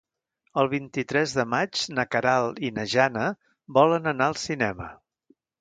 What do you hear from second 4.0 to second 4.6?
anar al